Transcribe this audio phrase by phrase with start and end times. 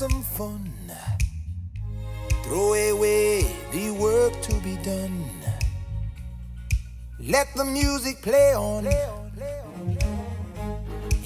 [0.00, 0.72] Some fun.
[2.44, 5.28] Throw away the work to be done.
[7.18, 8.88] Let the music play on.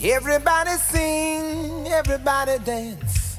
[0.02, 3.38] Everybody sing, everybody dance.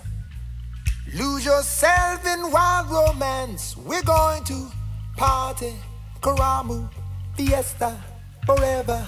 [1.14, 3.76] Lose yourself in wild romance.
[3.76, 4.72] We're going to
[5.18, 5.74] party,
[6.22, 6.90] Karamu,
[7.36, 7.98] fiesta,
[8.46, 9.06] forever.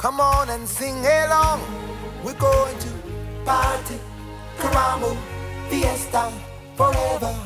[0.00, 1.60] Come on and sing along.
[2.24, 2.88] We're going to
[3.44, 3.98] party.
[4.56, 5.14] Karamu,
[5.68, 6.32] fiesta,
[6.74, 7.36] forever.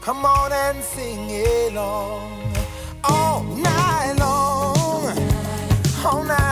[0.00, 1.30] Come on and sing
[1.70, 2.56] along
[3.04, 5.16] all night long,
[6.04, 6.51] all night,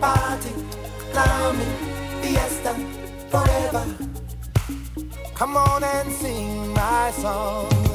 [0.00, 0.50] party,
[1.12, 1.66] Karamu,
[2.22, 2.74] fiesta,
[3.30, 3.84] forever.
[5.34, 7.87] Come on and sing my song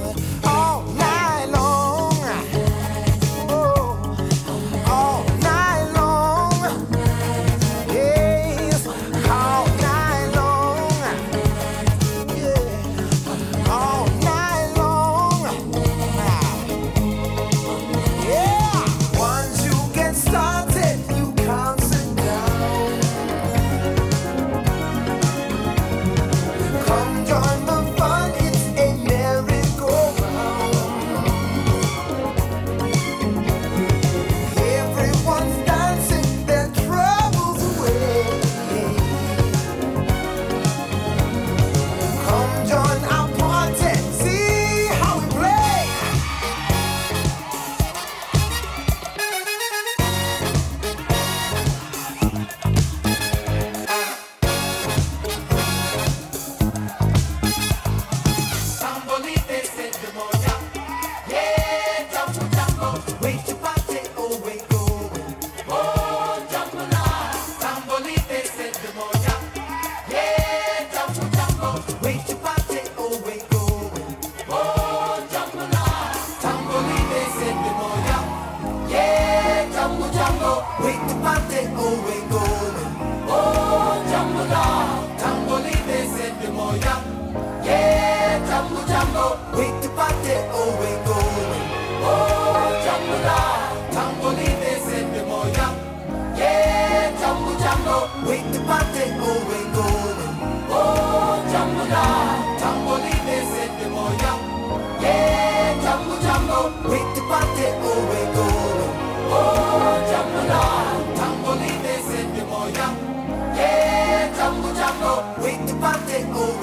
[116.16, 116.52] Oh.
[116.52, 116.63] over.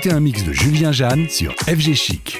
[0.00, 2.39] Écoutez un mix de Julien Jeanne sur FG Chic.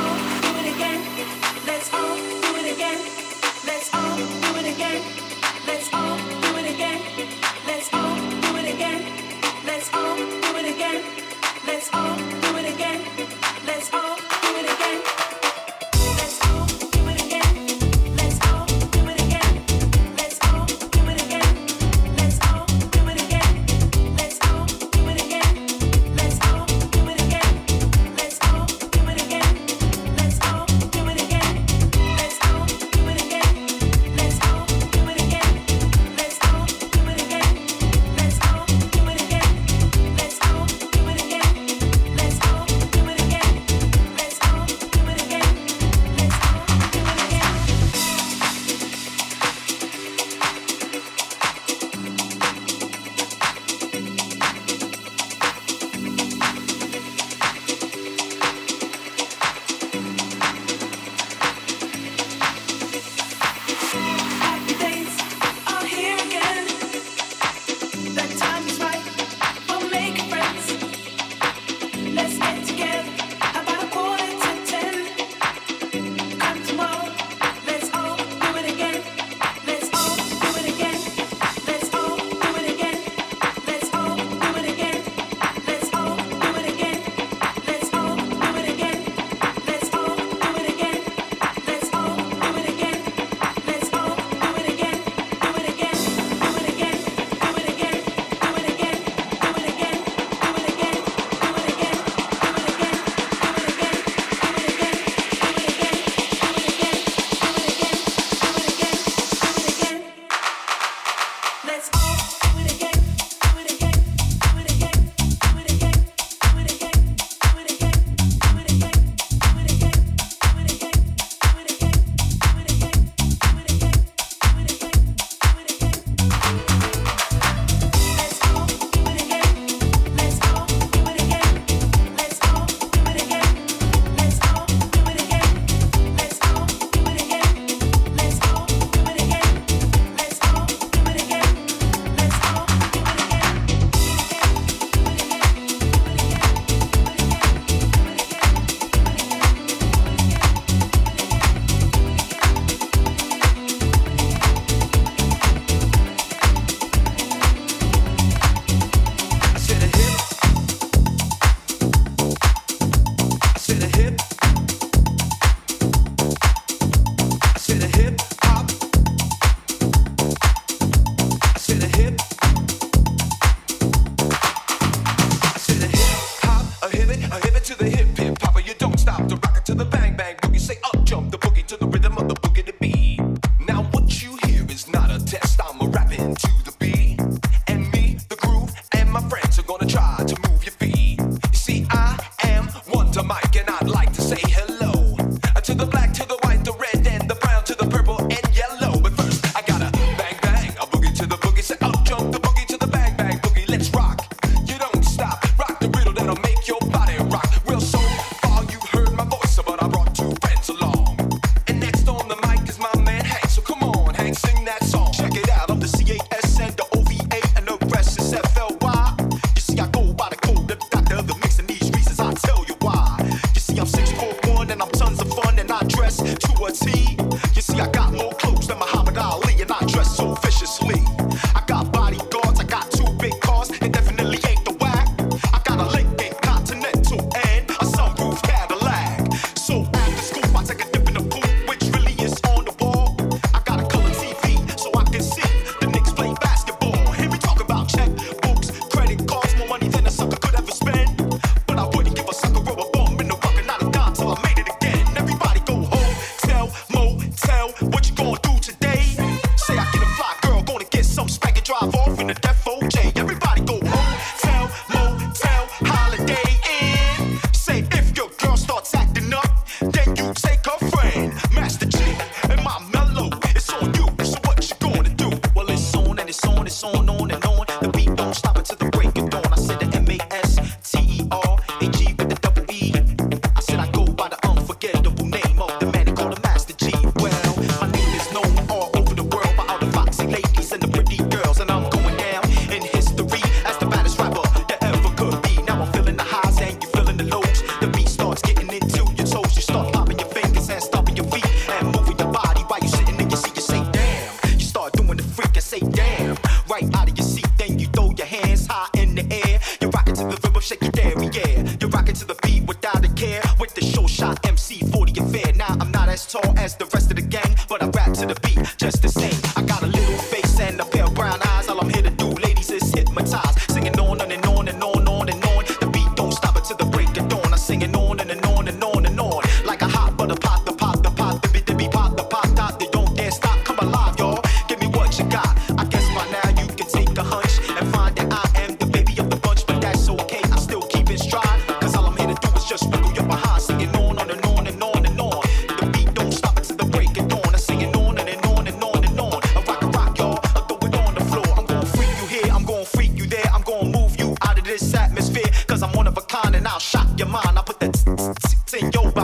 [356.61, 357.57] and I'll shock your mind.
[357.57, 359.20] I put that in your body.